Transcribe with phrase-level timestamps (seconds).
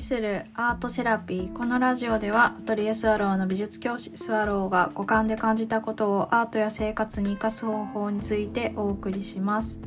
[0.00, 9.78] するアートセラピーこのラジオではアトリエスワローの美術教師スワローが五感で感じたことをアートや生活に生かす方法についてお送りします。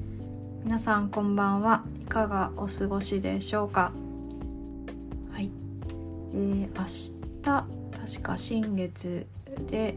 [0.64, 1.84] 皆さんこんばんは。
[2.00, 3.92] いかがお過ごしでしょうか？
[5.32, 5.52] はい。
[6.34, 9.26] えー、明日確か新月
[9.68, 9.96] で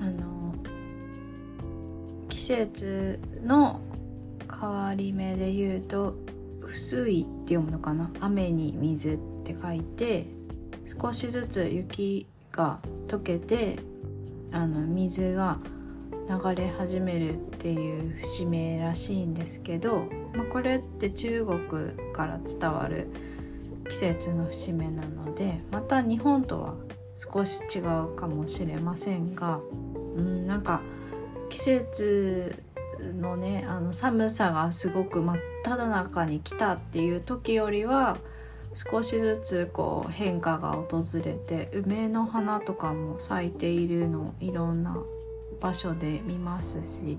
[0.00, 0.54] あの
[2.30, 3.80] 季節の
[4.50, 6.16] 変わり目で言うと
[6.62, 8.10] 薄いて読むのかな？
[8.20, 10.26] 雨に水って書いて
[11.00, 13.78] 少しずつ雪が溶けて
[14.52, 15.58] あの水が
[16.28, 21.60] 流れ始めるっていう節目らしいんですけど、まあ、これって中国
[22.12, 23.08] から伝わる
[23.88, 26.74] 季節の節目なのでまた日本とは
[27.16, 29.58] 少し違うかもしれませんが
[30.16, 30.82] うんなんか
[31.48, 32.62] 季節
[33.14, 38.18] のねあの寒さがすごく真っ只中に来たっていう時よりは
[38.74, 44.96] 少しずつこう変化が訪れて梅の花とかも咲いているのをいろんな
[45.60, 47.18] 場所で見ますし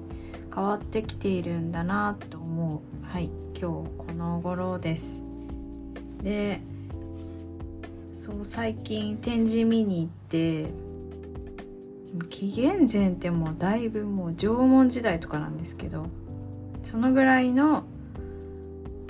[0.53, 3.05] 変わってきているんだなと思う。
[3.05, 5.25] はい今日この頃です。
[6.23, 6.61] で
[8.13, 10.71] そう最近展示見に行って
[12.29, 16.07] 紀元前ってもうだいぶもう縄文時代とかなんですけど
[16.83, 17.83] そのぐらいの、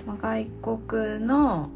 [0.05, 0.45] まあ、外
[0.79, 1.69] 国の、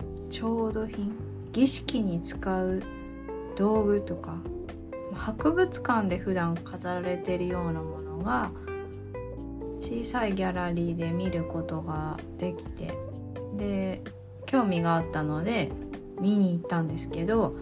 [0.00, 1.12] うん、調度品
[1.52, 2.82] 儀式に使う
[3.56, 4.36] 道具とか
[5.14, 8.50] 博物館で普段飾られてるようなものが
[9.80, 12.92] 小さいギャラリーで見ることができて
[13.56, 14.02] で
[14.44, 15.70] 興味があったので
[16.20, 17.56] 見に行ったんですけど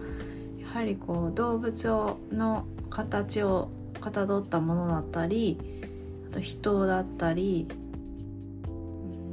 [0.61, 5.57] やはりこう動物をの形をかたどったものだったり
[6.29, 7.67] あと人だったり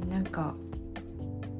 [0.09, 0.53] なんか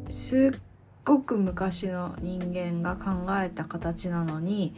[0.09, 0.59] すっ
[1.05, 4.73] ごく昔の人間が考えた形なのに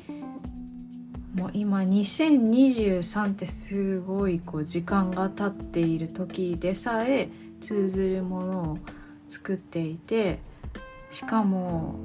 [1.35, 7.29] もう今2023ってすごいこう時間が経っている時でさえ
[7.59, 8.78] 通ずるものを
[9.28, 10.40] 作っていて
[11.09, 11.95] しかも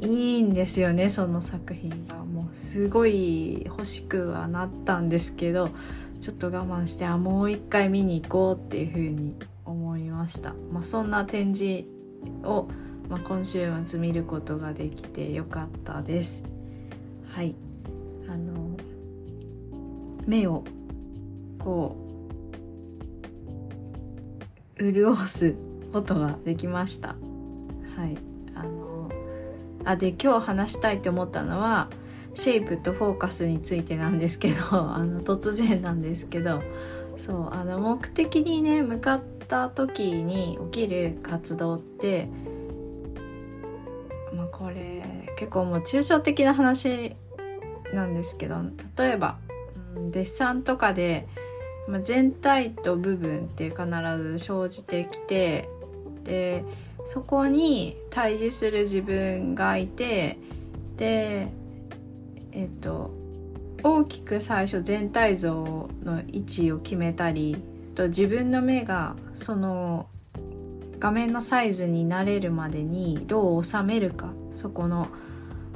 [0.00, 2.16] いいんですよねその作品が。
[2.16, 5.70] もうすごい欲しくはなったんですけど
[6.20, 11.84] ちょっと我慢してあもう一回見に行こうっていうふうに思いました、まあ、そんな展示
[12.42, 12.68] を、
[13.08, 16.44] まあ、今週末見ることができてよかったです。
[17.28, 17.54] はい。
[18.28, 18.76] あの
[20.26, 20.64] 目を
[21.58, 21.96] こ
[24.78, 25.54] う潤す
[25.92, 27.08] ことができました。
[27.08, 27.14] は
[28.06, 28.16] い。
[28.54, 28.95] あの
[29.86, 31.88] あで今日話したいって思ったのは
[32.34, 36.60] シェイプとフォーカスについてなんですけど あの突然なんですけど
[37.16, 42.28] そうあの目的にね向かった時に起きる活動って
[44.34, 47.14] まあこれ結構もう抽象的な話
[47.94, 48.56] なんですけど
[48.98, 49.38] 例えば、
[49.94, 51.28] うん、デッサンとかで、
[51.86, 53.84] まあ、全体と部分って必
[54.18, 55.68] ず生じてきて
[56.24, 56.64] で
[57.06, 60.38] そこに対峙する自分がいて
[60.96, 61.48] で
[62.52, 63.10] えっと
[63.82, 67.56] 大きく最初全体像の位置を決めたり
[67.94, 70.08] と自分の目がその
[70.98, 75.08] 画面のサイズになれるまでにどう収めるかそこの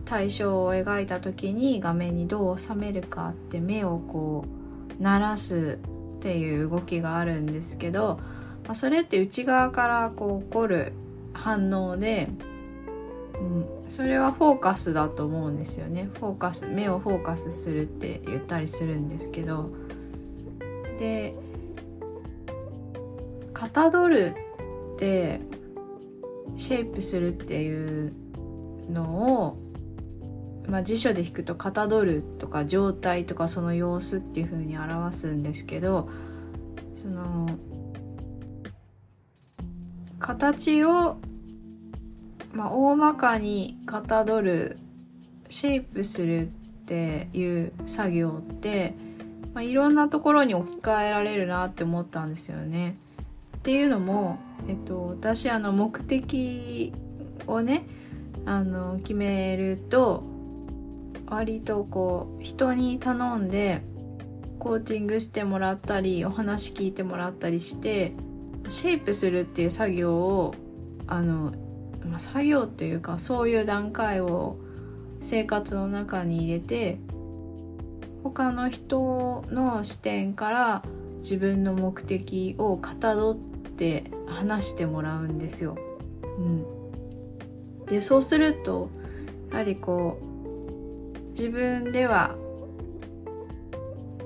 [0.04, 4.44] 対象を描いた時に画面にどう収めるかって目をこ
[4.98, 5.78] う鳴らす
[6.16, 8.18] っていう動きがあるんですけど、
[8.64, 10.92] まあ、それって内側からこう起こる
[11.42, 12.28] 反応で、
[13.34, 16.10] うん、それはフォーカスだと思うんですよね。
[16.14, 19.70] フォーカス目をフォーカスするって言ったりするんですけど。
[20.98, 21.34] で
[23.54, 24.34] かたどる
[24.94, 25.40] って
[26.56, 28.12] シェイプするっていう
[28.90, 29.02] の
[29.44, 29.56] を、
[30.66, 36.08] まあ、辞書で引くと「かたどる」とか「状態」とかその様子っていうふうに表すんですけど
[36.96, 37.48] その
[40.18, 41.16] 形を、
[42.52, 44.78] まあ、大まかにかたどる
[45.48, 46.50] シェイプするっ
[46.86, 48.94] ていう作業って、
[49.54, 52.96] まあ、いろんなところに置き換えられるなって思ったんですよね。
[53.56, 54.38] っていうのも、
[54.68, 56.92] えっと、私あの目的
[57.46, 57.86] をね
[58.46, 60.24] あの決めると
[61.28, 63.82] 割とこう人に頼んで
[64.58, 68.12] コーチングしてもらったりお話聞いてもらったりして
[68.68, 70.54] シェイプするっていう作業を
[71.06, 71.52] あの、
[72.06, 74.56] まあ、作業っていうかそういう段階を
[75.20, 76.98] 生活の中に入れて
[78.22, 80.82] 他の人の視点から
[81.18, 85.76] 自分の目的をかたどって話してもらうんですよ。
[86.38, 86.64] うん、
[87.86, 88.90] でそうすると
[89.50, 92.34] やはりこう自分では、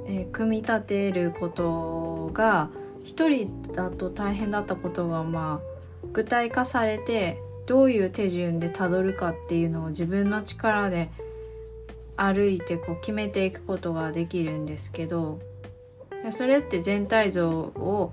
[0.06, 2.70] えー、組み立てることが
[3.04, 11.10] 一人だと大変だったことがまあ具体化されてどういう手順でたどるかっていうのを自分の力で
[12.16, 15.40] 歩いてこう決めていくことができるんですけど
[16.30, 18.12] それって全体像を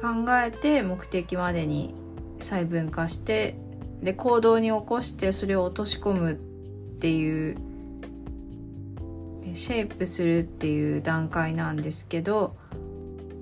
[0.00, 1.94] 考えて目的までに
[2.40, 3.56] 細分化して
[4.02, 6.34] で行動に起こしてそれを落とし込むっ
[7.00, 7.56] ていう
[9.54, 12.56] シェイプするっていう段階なんですけど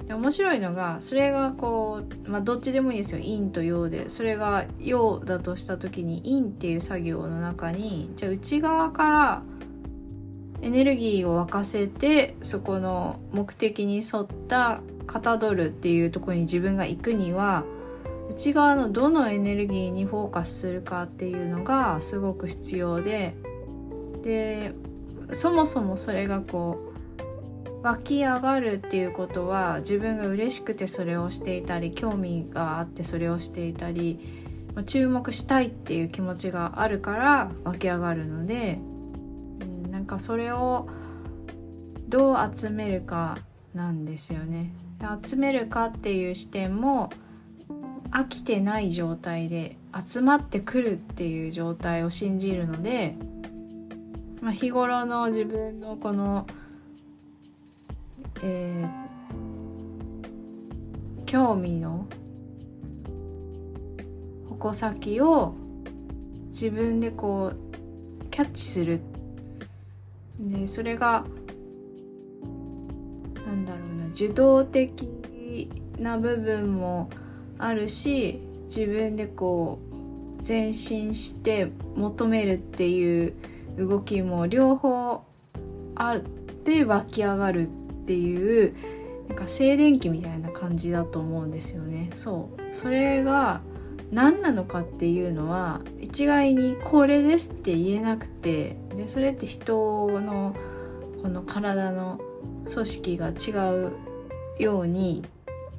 [0.09, 3.23] 面白いのがそれがこう、まあ、どっちでもいいですよ。
[3.23, 4.09] 陰と陽で。
[4.09, 9.43] それが陽だとした時に陰っていう作業の中にじゃあ内側から
[10.63, 17.65] エネルギーを沸かせてそこの目的に沿ったかたどるっていうところに自分が行くには
[18.31, 23.35] 内側のどのエネルギーにフォーカスするかっていうのがすごく必要で。
[24.23, 24.73] で
[25.33, 26.96] そもそもそれがこう
[27.83, 34.19] 湧き上がるっていうことは自分が嬉しくてそれをしていたり興味があってそれをしていたり
[34.87, 38.79] 注目したいっていう気持ちがあるから湧き上がるので
[39.91, 40.89] なんかそれを
[42.09, 43.39] どう集めるか
[43.75, 44.73] なんですよね。
[45.25, 47.11] 集めるかっていう視点も
[48.11, 53.17] 飽きてない状態で集まってくるっていう状態を信じるので、
[54.41, 56.47] まあ、日頃の自分のこの、
[58.43, 62.07] えー、興味の
[64.49, 65.55] 矛先を
[66.49, 69.01] 自分でこうキャッチする
[70.39, 71.25] でそれが
[73.47, 77.11] なんだろうな受動的な部分も
[77.59, 83.35] あるし自分でこう前進して求めるっていう
[83.79, 85.23] 動きも両方
[85.95, 88.75] あって湧き上がるってていう
[89.29, 92.11] なんか静電気みたいな感じだと思うんですよね。
[92.15, 93.61] そうそれが
[94.13, 100.55] 何なのかっていうのは一概にこれですって言えなくてでそれって人の
[101.23, 102.21] この体の
[102.73, 103.93] 組織が違う
[104.59, 105.25] ように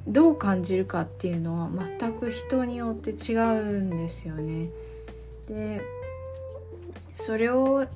[0.06, 4.68] どう感じるかっていうのは全く人によって違うんですよね。
[5.48, 5.80] で
[7.14, 7.86] それを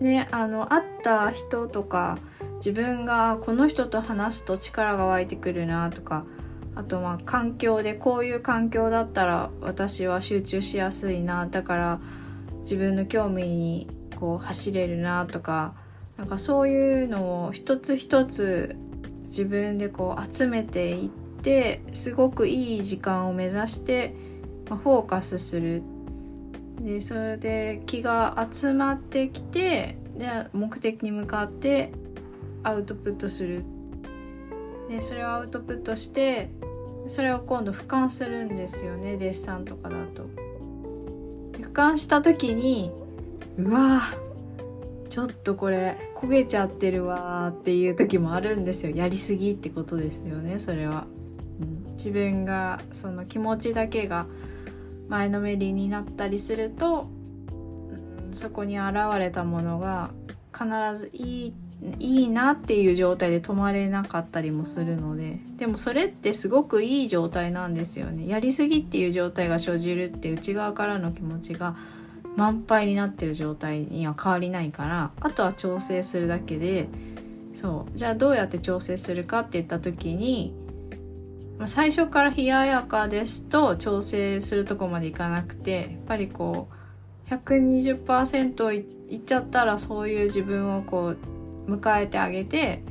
[0.00, 2.18] ねあの会った人とか
[2.56, 6.24] 自分がこの人と話すと力が湧いてくるなとか
[6.74, 12.00] あとまあ環境でこういう環境だったら私は集中しやすいなだから
[12.60, 13.88] 自分の興味に
[14.18, 15.74] こう走れるなとか
[16.16, 18.76] なんかそういうのを一つ一つ
[19.24, 21.08] 自分でこう集めていっ
[21.42, 24.14] てすごくいい時間を目指して、
[24.68, 25.82] まあ、フォーカスする
[26.80, 31.92] でそれで気が集まってきてで目的に向かって
[32.62, 33.64] アウトプットする。
[34.88, 36.50] でそれをアウトプットして
[37.06, 40.26] それを今度俯瞰するんですよねデッサンとかだと。
[41.58, 42.90] 俯瞰した時に
[43.56, 44.02] うわ
[45.08, 48.94] ちょっとこれ焦げちゃってるわっていう時もあるんですよ。
[48.94, 51.06] やりすぎってことですよねそれは、
[51.60, 54.26] うん、自分がその気持ちだけが
[55.08, 57.08] 前のめりになったりすると、
[58.26, 60.10] うん、そこに現れたものが
[60.52, 61.54] 必ずいい
[61.98, 68.26] いいなっていう状態で止まれなかったりもするのででもそれってすごくいい状態なんですよね。
[68.26, 71.76] やりすぎっていう状態が生じるって内側からの気持ちが
[72.36, 76.88] 満杯になってる状態には変わりないからあとは調整するだけで
[77.52, 80.54] そうじゃあどうやって調整するかって言った時に
[81.66, 91.14] 最初から冷ややかですと調整するとこまでいかなくてやっぱりこう120%いいっちゃったらそういう自分をこ
[91.66, 92.82] う迎えてあげて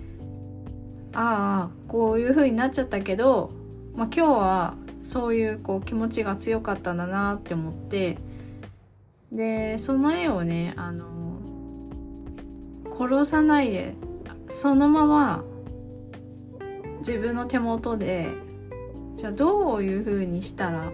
[1.14, 3.52] ああこういう風になっちゃったけど、
[3.96, 8.18] まあ、今日はそういうこう気持ちが強かったんだなって思って
[9.32, 11.38] でその絵をねあの
[12.98, 13.96] 殺さないで
[14.48, 15.44] そのまま
[17.00, 18.43] 自分の手元で
[19.18, 20.92] じゃあどういう風にしたら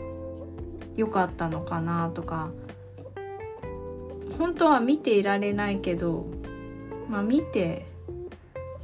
[0.95, 2.49] よかったのかなとか
[4.37, 6.25] 本当は見ていられないけど
[7.09, 7.85] まあ、見て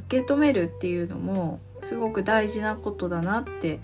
[0.07, 3.79] 受け止めるっていうのもすごく大事なことだなって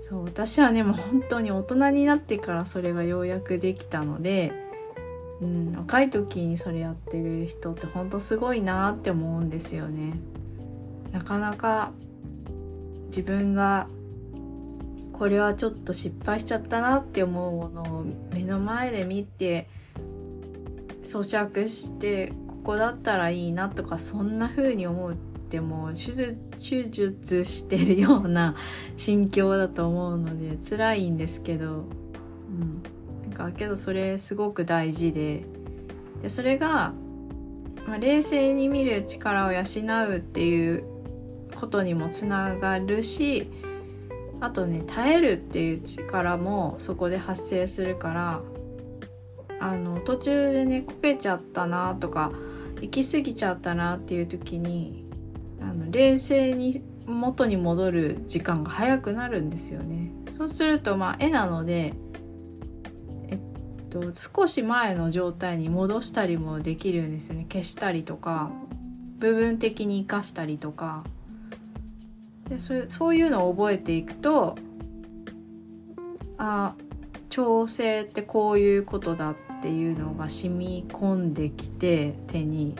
[0.00, 4.52] そう私はねもう本当に大人になってからそれがようやくできたので、
[5.40, 10.14] うん、若い時にそれやってる人って本当すごいなって思うんですよね。
[11.12, 11.92] なかなか
[13.06, 13.86] 自分が
[15.22, 19.68] これはちょっと失敗しちゃったなって思うものを目の前で見て
[21.04, 28.56] 咀嚼してここだったらいいなとかそんな風に思うってもう手術してるような
[28.96, 31.70] 心境だと思うので辛いんですけど、う
[32.50, 32.82] ん、
[33.22, 35.44] なんかけどそれすごく大事で
[36.20, 36.30] で。
[36.30, 36.94] それが、
[37.86, 39.60] まあ、冷静に見る力を養
[40.08, 40.84] うっていう
[41.54, 43.48] ことにもつながるし
[44.42, 48.40] あとね耐えるっていう力もそこで発生するから
[49.60, 52.32] あの途中でねこけちゃったなとか
[52.80, 55.06] 行き過ぎちゃったなっていう時に
[55.60, 60.10] あの冷静に元に戻る時間が早くなるんですよね。
[60.28, 61.94] そうするとまあ絵なので、
[63.28, 67.46] えっと、少し前の状態に戻したりもできるんですよね。
[67.48, 68.50] 消したりとか
[69.18, 71.04] 部分的に生かしたりとか
[72.48, 74.56] でそそういうのを覚えていくと
[76.38, 76.74] あ
[77.28, 82.76] 調整ってこういうことだっていうのが染み込んできて手に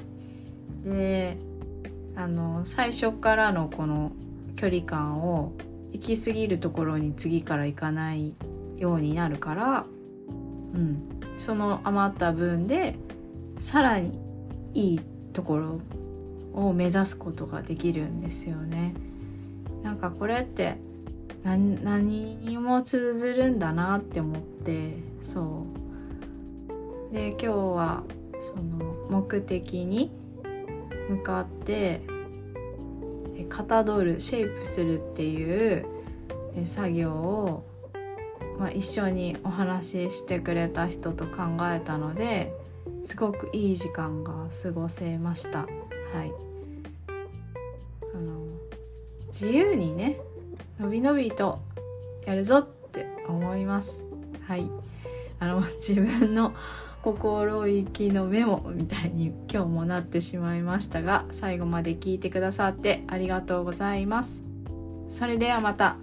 [0.84, 1.38] で
[2.16, 4.12] あの最初からのこの
[4.56, 5.52] 距離感を
[5.92, 8.34] 行き過ぎるところに次から行かない
[8.76, 9.86] ようになるから、
[10.74, 11.02] うん、
[11.38, 12.96] その余った分で
[13.60, 14.18] さらに
[14.74, 15.00] いい
[15.32, 15.80] ところ
[16.52, 18.94] を目指すことができるんですよね。
[19.82, 20.76] なんかこれって
[21.44, 25.66] 何にも通ずるんだなって思ってそ
[27.10, 28.02] うで今日は
[28.40, 30.10] その目的に
[31.08, 32.00] 向かって
[33.48, 35.84] かたどるシェイプするっていう
[36.64, 37.64] 作業を、
[38.58, 42.52] まあ、一緒にお話ししてくれた人と考えたので
[43.04, 45.60] すごくいい時間が過ごせました。
[45.60, 45.66] は
[46.24, 46.51] い
[49.32, 50.18] 自由にね
[50.78, 51.58] のびのびと
[52.26, 53.90] やるぞって思います。
[54.46, 54.70] はい。
[55.40, 56.52] あの 自分の
[57.02, 64.42] 心意気のメモみたいに今日もなってしまいましたが最後まで聞いてくださってありがとうございます。
[65.08, 65.96] それではまた。